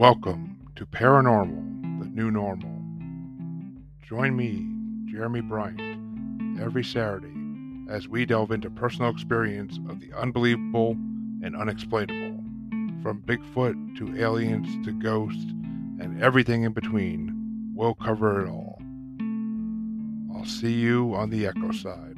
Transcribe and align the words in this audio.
Welcome 0.00 0.56
to 0.76 0.86
Paranormal, 0.86 2.00
the 2.00 2.08
New 2.08 2.30
Normal. 2.30 2.70
Join 4.02 4.34
me, 4.34 4.66
Jeremy 5.12 5.42
Bryant, 5.42 6.58
every 6.58 6.82
Saturday 6.82 7.34
as 7.90 8.08
we 8.08 8.24
delve 8.24 8.50
into 8.50 8.70
personal 8.70 9.10
experience 9.10 9.78
of 9.90 10.00
the 10.00 10.10
unbelievable 10.14 10.92
and 11.42 11.54
unexplainable, 11.54 12.42
from 13.02 13.22
Bigfoot 13.26 13.98
to 13.98 14.18
aliens 14.18 14.86
to 14.86 14.92
ghosts 14.92 15.44
and 16.00 16.22
everything 16.22 16.62
in 16.62 16.72
between. 16.72 17.70
We'll 17.74 17.92
cover 17.92 18.46
it 18.46 18.48
all. 18.48 18.80
I'll 20.34 20.46
see 20.46 20.72
you 20.72 21.14
on 21.14 21.28
the 21.28 21.46
Echo 21.46 21.72
side. 21.72 22.16